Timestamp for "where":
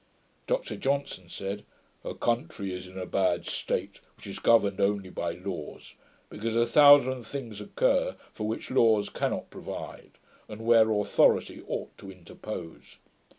10.65-10.89